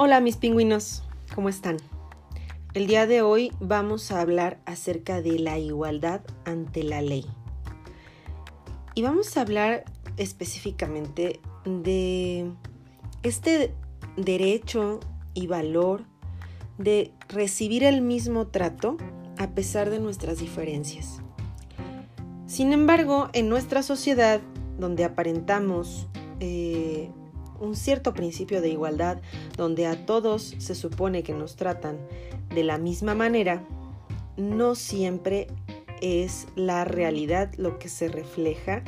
[0.00, 1.02] Hola mis pingüinos,
[1.34, 1.78] ¿cómo están?
[2.72, 7.26] El día de hoy vamos a hablar acerca de la igualdad ante la ley.
[8.94, 9.86] Y vamos a hablar
[10.16, 12.48] específicamente de
[13.24, 13.74] este
[14.16, 15.00] derecho
[15.34, 16.04] y valor
[16.78, 18.98] de recibir el mismo trato
[19.36, 21.22] a pesar de nuestras diferencias.
[22.46, 24.40] Sin embargo, en nuestra sociedad,
[24.78, 26.06] donde aparentamos
[26.38, 27.10] eh,
[27.60, 29.20] un cierto principio de igualdad
[29.56, 31.98] donde a todos se supone que nos tratan
[32.54, 33.64] de la misma manera,
[34.36, 35.48] no siempre
[36.00, 38.82] es la realidad lo que se refleja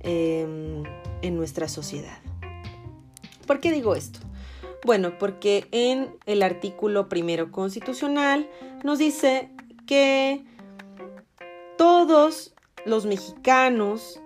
[0.00, 0.82] em,
[1.22, 2.18] en nuestra sociedad.
[3.46, 4.20] ¿Por qué digo esto?
[4.84, 8.48] Bueno, porque en el artículo primero constitucional
[8.84, 9.50] nos dice
[9.86, 10.44] que
[11.76, 14.20] todos los mexicanos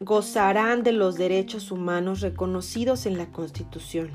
[0.00, 4.10] gozarán de los derechos humanos reconocidos en la Constitución.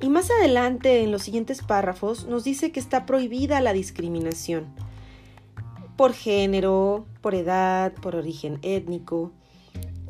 [0.00, 4.66] Y más adelante, en los siguientes párrafos, nos dice que está prohibida la discriminación
[5.96, 9.32] por género, por edad, por origen étnico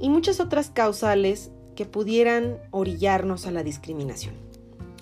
[0.00, 4.34] y muchas otras causales que pudieran orillarnos a la discriminación.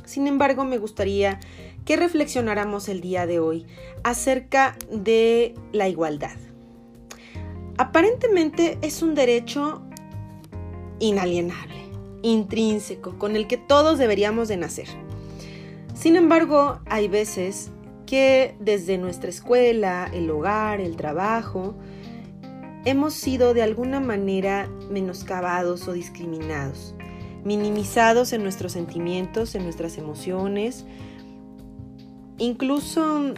[0.05, 1.41] Sin embargo, me gustaría
[1.87, 3.67] que reflexionáramos el día de hoy
[4.03, 6.37] acerca de la igualdad.
[7.77, 9.83] Aparentemente es un derecho
[11.01, 11.83] inalienable,
[12.23, 14.89] intrínseco, con el que todos deberíamos de nacer.
[15.93, 17.73] Sin embargo, hay veces
[18.07, 21.75] que desde nuestra escuela, el hogar, el trabajo,
[22.85, 26.95] hemos sido de alguna manera menoscabados o discriminados,
[27.45, 30.85] minimizados en nuestros sentimientos, en nuestras emociones.
[32.39, 33.35] Incluso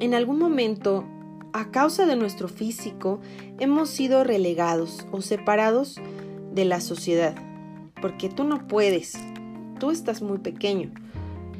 [0.00, 1.06] en algún momento
[1.52, 3.20] a causa de nuestro físico,
[3.58, 5.96] hemos sido relegados o separados
[6.52, 7.34] de la sociedad.
[8.00, 9.18] Porque tú no puedes,
[9.78, 10.90] tú estás muy pequeño,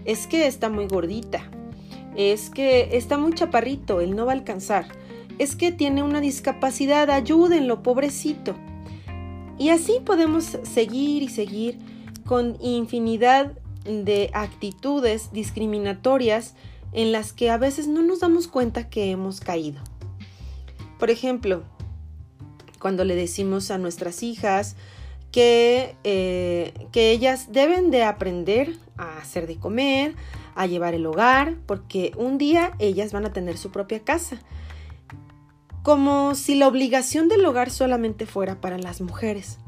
[0.04, 1.50] es que está muy gordita,
[2.16, 4.86] es que está muy chaparrito, él no va a alcanzar,
[5.38, 8.54] es que tiene una discapacidad, ayúdenlo, pobrecito.
[9.58, 11.78] Y así podemos seguir y seguir
[12.24, 13.52] con infinidad
[13.84, 16.54] de actitudes discriminatorias
[16.92, 19.80] en las que a veces no nos damos cuenta que hemos caído.
[20.98, 21.62] Por ejemplo,
[22.78, 24.76] cuando le decimos a nuestras hijas
[25.32, 30.14] que, eh, que ellas deben de aprender a hacer de comer,
[30.54, 34.38] a llevar el hogar, porque un día ellas van a tener su propia casa.
[35.82, 39.58] Como si la obligación del hogar solamente fuera para las mujeres.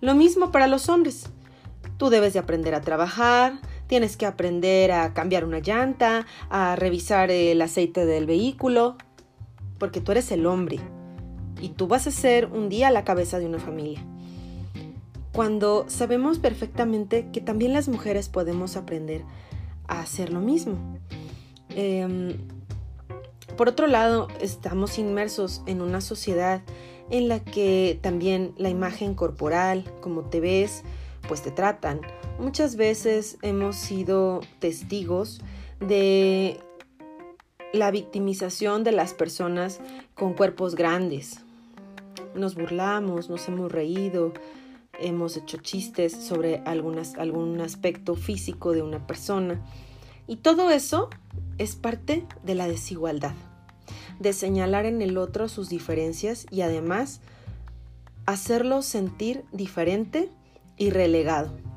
[0.00, 1.30] Lo mismo para los hombres.
[1.96, 7.30] Tú debes de aprender a trabajar, Tienes que aprender a cambiar una llanta, a revisar
[7.30, 8.96] el aceite del vehículo,
[9.78, 10.78] porque tú eres el hombre
[11.60, 14.00] y tú vas a ser un día la cabeza de una familia.
[15.32, 19.22] Cuando sabemos perfectamente que también las mujeres podemos aprender
[19.86, 20.76] a hacer lo mismo.
[21.70, 22.36] Em,
[23.56, 26.62] por otro lado, estamos inmersos en una sociedad
[27.10, 30.82] en la que también la imagen corporal, como te ves,
[31.26, 32.00] pues te tratan.
[32.38, 35.40] Muchas veces hemos sido testigos
[35.80, 36.60] de
[37.72, 39.80] la victimización de las personas
[40.14, 41.40] con cuerpos grandes.
[42.36, 44.32] Nos burlamos, nos hemos reído,
[45.00, 49.60] hemos hecho chistes sobre algún aspecto físico de una persona.
[50.28, 51.10] Y todo eso
[51.58, 53.34] es parte de la desigualdad,
[54.20, 57.20] de señalar en el otro sus diferencias y además
[58.26, 60.30] hacerlo sentir diferente
[60.76, 61.67] y relegado.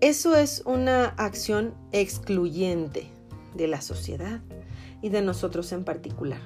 [0.00, 3.10] Eso es una acción excluyente
[3.54, 4.40] de la sociedad
[5.02, 6.40] y de nosotros en particular.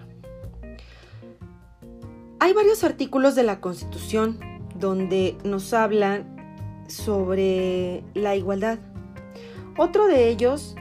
[2.40, 4.40] Hay varios artículos de la Constitución
[4.74, 6.34] donde nos hablan
[6.88, 8.78] sobre la igualdad.
[9.76, 10.74] Otro de ellos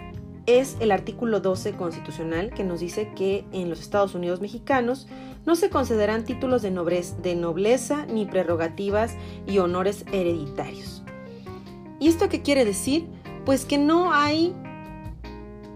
[0.46, 5.08] es el artículo 12 constitucional que nos dice que en los Estados Unidos mexicanos
[5.46, 9.16] no se concederán títulos de nobleza, de nobleza ni prerrogativas
[9.46, 11.01] y honores hereditarios.
[12.02, 13.08] ¿Y esto qué quiere decir?
[13.46, 14.56] Pues que no hay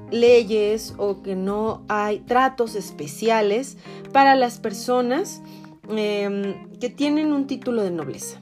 [0.09, 3.77] leyes o que no hay tratos especiales
[4.11, 5.43] para las personas
[5.87, 8.39] em, que tienen un título de nobleza.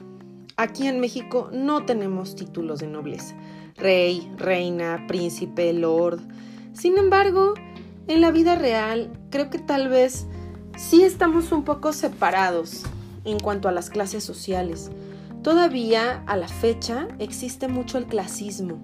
[0.56, 3.36] Aquí en México no tenemos títulos de nobleza.
[3.76, 6.22] Rey, reina, príncipe, lord.
[6.72, 7.52] Sin embargo,
[8.06, 10.26] en la vida real creo que tal vez
[10.78, 12.84] sí estamos un poco separados
[13.26, 14.90] en cuanto a las clases sociales.
[15.44, 18.80] Todavía a la fecha existe mucho el clasismo,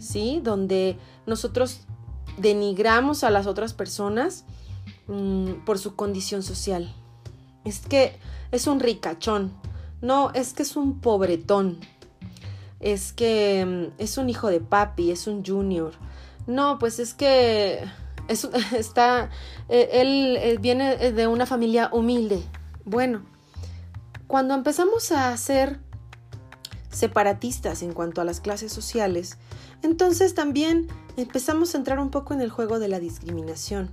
[0.00, 0.40] ¿sí?
[0.42, 1.86] Donde nosotros
[2.38, 4.44] denigramos a las otras personas
[5.06, 6.92] mm, por su condición social.
[7.64, 8.18] Es que
[8.50, 9.52] es un ricachón.
[10.02, 11.78] No, es que es un pobretón.
[12.80, 15.92] es que mm, es un hijo de papi, es un junior.
[16.48, 17.84] No, pues es que
[18.26, 18.42] es,
[18.76, 19.30] está,
[19.68, 22.42] eh, él viene de una familia humilde.
[22.84, 23.22] Bueno,
[24.26, 25.78] cuando empezamos a ser
[26.90, 29.38] separatistas en cuanto a las clases sociales,
[29.82, 33.90] entonces también empezamos a entrar un poco en el juego de la discriminación.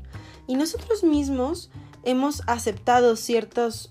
[0.47, 1.69] Y nosotros mismos
[2.03, 3.89] hemos aceptado ciertas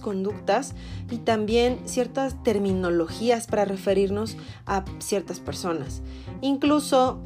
[0.00, 0.74] conductas
[1.10, 6.00] y también ciertas terminologías para referirnos a ciertas personas.
[6.40, 7.20] Incluso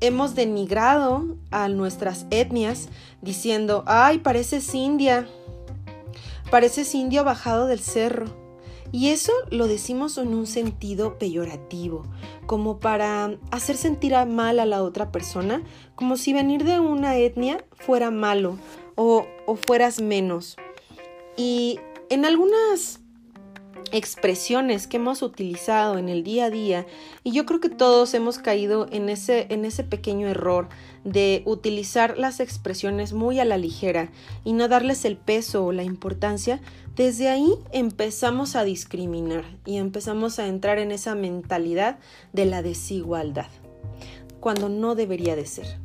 [0.00, 2.88] hemos denigrado a nuestras etnias
[3.20, 5.26] diciendo, ay, pareces india,
[6.50, 8.26] pareces indio bajado del cerro.
[8.90, 12.06] Y eso lo decimos en un sentido peyorativo,
[12.46, 15.62] como para hacer sentir mal a la otra persona,
[15.94, 18.56] como si venir de una etnia fuera malo
[18.94, 20.56] o, o fueras menos.
[21.36, 21.78] Y
[22.08, 22.97] en algunas
[23.92, 26.86] expresiones que hemos utilizado en el día a día
[27.24, 30.68] y yo creo que todos hemos caído en ese, en ese pequeño error
[31.04, 34.10] de utilizar las expresiones muy a la ligera
[34.44, 36.60] y no darles el peso o la importancia,
[36.96, 41.98] desde ahí empezamos a discriminar y empezamos a entrar en esa mentalidad
[42.32, 43.48] de la desigualdad,
[44.40, 45.78] cuando no debería de ser.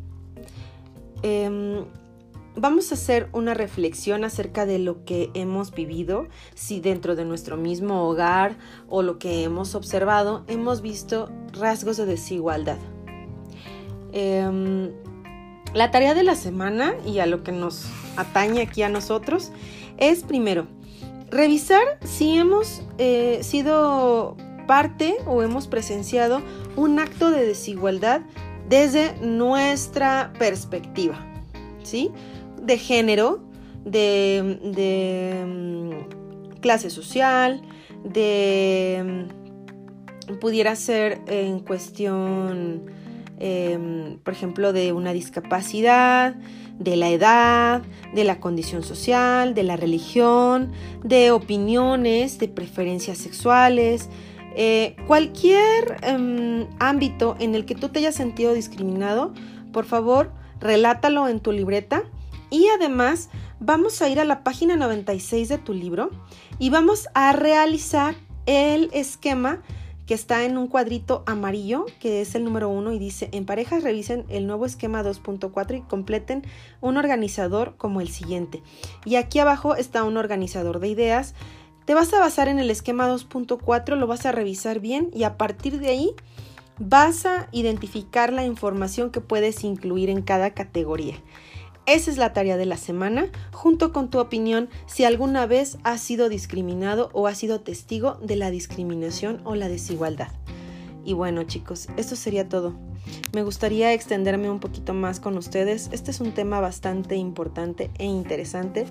[1.21, 1.85] Em,
[2.55, 7.57] vamos a hacer una reflexión acerca de lo que hemos vivido, si dentro de nuestro
[7.57, 8.57] mismo hogar
[8.87, 12.77] o lo que hemos observado hemos visto rasgos de desigualdad.
[14.11, 14.91] Em,
[15.73, 17.85] la tarea de la semana y a lo que nos
[18.15, 19.51] atañe aquí a nosotros
[19.97, 20.67] es primero
[21.33, 26.41] revisar si hemos eh, sido parte o hemos presenciado
[26.75, 28.21] un acto de desigualdad
[28.69, 31.19] desde nuestra perspectiva,
[31.83, 32.11] ¿sí?
[32.63, 33.43] De género,
[33.85, 37.61] de, mm, clase social,
[38.03, 39.27] de
[40.29, 42.83] mm, pudiera ser en cuestión,
[43.39, 46.35] em, por ejemplo, de una discapacidad,
[46.79, 47.81] de la edad,
[48.13, 50.71] de la condición social, de la religión,
[51.03, 54.09] de opiniones, de preferencias sexuales,
[54.55, 59.33] eh, cualquier em, ámbito en el que tú te hayas sentido discriminado,
[59.71, 62.03] por favor, relátalo en tu libreta
[62.53, 63.29] y además
[63.59, 66.11] vamos a ir a la página 96 de tu libro
[66.59, 68.13] y vamos a realizar
[68.45, 69.63] el esquema
[70.05, 73.81] que está en un cuadrito amarillo, que es el número uno, y dice, en parejas
[73.81, 76.43] revisen el nuevo esquema 2.4 y completen
[76.79, 78.61] un organizador como el siguiente.
[79.03, 81.33] Y aquí abajo está un organizador de ideas.
[81.85, 85.37] Te vas a basar en el esquema 2.4, lo vas a revisar bien y a
[85.39, 86.11] partir de ahí
[86.77, 91.15] vas a identificar la información que puedes incluir en cada categoría.
[91.85, 95.99] Esa es la tarea de la semana, junto con tu opinión si alguna vez has
[95.99, 100.29] sido discriminado o has sido testigo de la discriminación o la desigualdad.
[101.03, 102.73] Y bueno chicos, esto sería todo.
[103.33, 105.89] Me gustaría extenderme un poquito más con ustedes.
[105.91, 108.85] Este es un tema bastante importante e interesante,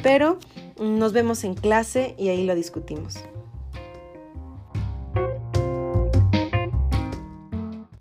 [0.00, 0.38] pero
[0.78, 3.18] nos vemos en clase y ahí lo discutimos.